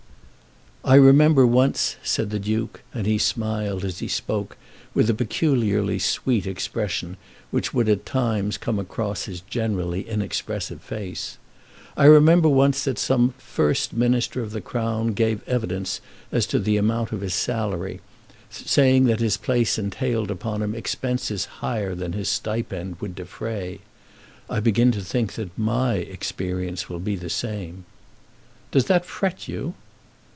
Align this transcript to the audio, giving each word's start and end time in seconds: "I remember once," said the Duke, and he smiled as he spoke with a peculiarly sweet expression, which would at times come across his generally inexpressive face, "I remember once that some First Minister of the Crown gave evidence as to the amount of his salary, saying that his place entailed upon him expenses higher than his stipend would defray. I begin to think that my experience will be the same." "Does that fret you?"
"I 0.83 0.95
remember 0.95 1.45
once," 1.45 1.95
said 2.03 2.31
the 2.31 2.39
Duke, 2.39 2.81
and 2.91 3.05
he 3.05 3.19
smiled 3.19 3.85
as 3.85 3.99
he 3.99 4.07
spoke 4.07 4.57
with 4.95 5.11
a 5.11 5.13
peculiarly 5.13 5.99
sweet 5.99 6.47
expression, 6.47 7.17
which 7.51 7.71
would 7.71 7.87
at 7.87 8.03
times 8.03 8.57
come 8.57 8.79
across 8.79 9.25
his 9.25 9.41
generally 9.41 10.09
inexpressive 10.09 10.81
face, 10.81 11.37
"I 11.95 12.05
remember 12.05 12.49
once 12.49 12.83
that 12.85 12.97
some 12.97 13.35
First 13.37 13.93
Minister 13.93 14.41
of 14.41 14.51
the 14.51 14.59
Crown 14.59 15.09
gave 15.13 15.47
evidence 15.47 16.01
as 16.31 16.47
to 16.47 16.57
the 16.57 16.77
amount 16.77 17.11
of 17.11 17.21
his 17.21 17.35
salary, 17.35 18.01
saying 18.49 19.05
that 19.05 19.19
his 19.19 19.37
place 19.37 19.77
entailed 19.77 20.31
upon 20.31 20.63
him 20.63 20.73
expenses 20.73 21.45
higher 21.61 21.93
than 21.93 22.13
his 22.13 22.27
stipend 22.27 22.99
would 22.99 23.13
defray. 23.13 23.81
I 24.49 24.59
begin 24.59 24.91
to 24.93 25.01
think 25.03 25.33
that 25.35 25.55
my 25.55 25.97
experience 25.97 26.89
will 26.89 26.99
be 26.99 27.15
the 27.15 27.29
same." 27.29 27.85
"Does 28.71 28.85
that 28.85 29.05
fret 29.05 29.47
you?" 29.47 29.75